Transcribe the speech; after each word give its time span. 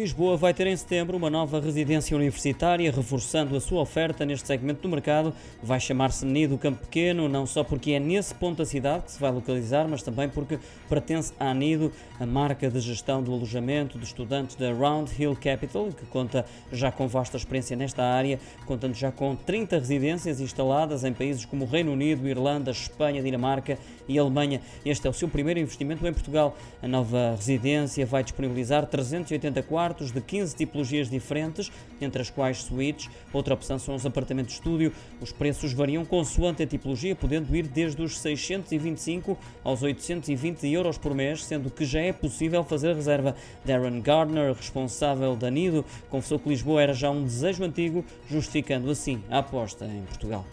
Lisboa 0.00 0.34
vai 0.34 0.54
ter 0.54 0.66
em 0.66 0.74
setembro 0.74 1.14
uma 1.14 1.28
nova 1.28 1.60
residência 1.60 2.16
universitária, 2.16 2.90
reforçando 2.90 3.54
a 3.54 3.60
sua 3.60 3.82
oferta 3.82 4.24
neste 4.24 4.46
segmento 4.46 4.80
do 4.80 4.88
mercado. 4.88 5.34
Vai 5.62 5.78
chamar-se 5.78 6.24
Nido 6.24 6.56
Campo 6.56 6.86
Pequeno, 6.86 7.28
não 7.28 7.44
só 7.44 7.62
porque 7.62 7.90
é 7.90 8.00
nesse 8.00 8.34
ponto 8.34 8.56
da 8.56 8.64
cidade 8.64 9.04
que 9.04 9.12
se 9.12 9.20
vai 9.20 9.30
localizar, 9.30 9.86
mas 9.86 10.02
também 10.02 10.26
porque 10.26 10.58
pertence 10.88 11.34
à 11.38 11.52
Nido, 11.52 11.92
a 12.18 12.24
marca 12.24 12.70
de 12.70 12.80
gestão 12.80 13.22
do 13.22 13.30
alojamento 13.30 13.98
de 13.98 14.06
estudantes 14.06 14.56
da 14.56 14.72
Round 14.72 15.12
Hill 15.18 15.36
Capital, 15.36 15.88
que 15.88 16.06
conta 16.06 16.46
já 16.72 16.90
com 16.90 17.06
vasta 17.06 17.36
experiência 17.36 17.76
nesta 17.76 18.02
área, 18.02 18.40
contando 18.64 18.94
já 18.94 19.12
com 19.12 19.36
30 19.36 19.80
residências 19.80 20.40
instaladas 20.40 21.04
em 21.04 21.12
países 21.12 21.44
como 21.44 21.66
Reino 21.66 21.92
Unido, 21.92 22.26
Irlanda, 22.26 22.70
Espanha, 22.70 23.22
Dinamarca 23.22 23.76
e 24.08 24.18
Alemanha. 24.18 24.62
Este 24.82 25.06
é 25.06 25.10
o 25.10 25.12
seu 25.12 25.28
primeiro 25.28 25.60
investimento 25.60 26.06
em 26.06 26.12
Portugal. 26.14 26.56
A 26.82 26.88
nova 26.88 27.34
residência 27.36 28.06
vai 28.06 28.22
disponibilizar 28.22 28.86
380 28.86 29.62
quartos 29.64 29.89
quartos 29.90 30.12
de 30.12 30.20
15 30.20 30.54
tipologias 30.54 31.10
diferentes, 31.10 31.70
entre 32.00 32.22
as 32.22 32.30
quais 32.30 32.58
suítes. 32.58 33.10
Outra 33.32 33.54
opção 33.54 33.76
são 33.76 33.96
os 33.96 34.06
apartamentos 34.06 34.54
estúdio. 34.54 34.92
Os 35.20 35.32
preços 35.32 35.72
variam 35.72 36.04
consoante 36.04 36.62
a 36.62 36.66
tipologia, 36.66 37.16
podendo 37.16 37.54
ir 37.56 37.66
desde 37.66 38.00
os 38.00 38.20
625 38.20 39.36
aos 39.64 39.82
820 39.82 40.68
euros 40.68 40.96
por 40.96 41.12
mês, 41.12 41.44
sendo 41.44 41.70
que 41.70 41.84
já 41.84 42.00
é 42.00 42.12
possível 42.12 42.62
fazer 42.62 42.94
reserva. 42.94 43.34
Darren 43.64 44.00
Gardner, 44.00 44.54
responsável 44.54 45.34
da 45.34 45.50
Nido, 45.50 45.84
confessou 46.08 46.38
que 46.38 46.48
Lisboa 46.48 46.82
era 46.82 46.94
já 46.94 47.10
um 47.10 47.24
desejo 47.24 47.64
antigo, 47.64 48.04
justificando 48.28 48.90
assim 48.90 49.22
a 49.28 49.38
aposta 49.38 49.86
em 49.86 50.02
Portugal. 50.02 50.46